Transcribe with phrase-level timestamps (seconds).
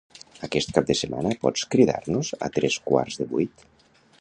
[0.45, 3.69] Aquest cap de setmana pots cridar-nos a tres quarts de vuit?